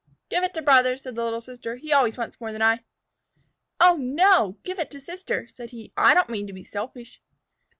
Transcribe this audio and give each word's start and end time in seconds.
"Give 0.29 0.43
it 0.43 0.55
to 0.55 0.63
Brother," 0.63 0.97
said 0.97 1.13
the 1.13 1.23
little 1.23 1.41
sister. 1.41 1.75
"He 1.75 1.93
always 1.93 2.17
wants 2.17 2.41
more 2.41 2.51
than 2.51 2.63
I." 2.63 2.85
"Oh, 3.79 3.97
no. 3.97 4.57
Give 4.63 4.79
it 4.79 4.89
to 4.89 4.99
Sister," 4.99 5.47
said 5.47 5.69
he. 5.69 5.93
"I 5.95 6.15
don't 6.15 6.27
mean 6.27 6.47
to 6.47 6.53
be 6.53 6.63
selfish." 6.63 7.21